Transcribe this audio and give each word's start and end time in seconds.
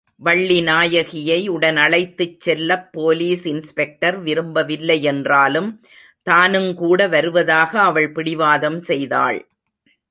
வள்ளிநாயகியை 0.21 1.47
உடன் 1.47 1.77
அழைத்துச் 1.77 2.39
செல்லப் 2.39 2.87
போலீஸ் 2.91 3.45
இன்ஸ்பெக்டர் 3.47 4.23
விரும்பவில்லையென்றாலும் 4.23 5.69
தானுங் 6.29 6.73
கூட 6.73 7.07
வருவதாக 7.07 7.81
அவள் 7.81 8.11
பிடிவாதம் 8.11 8.79
செய்தாள். 8.79 9.39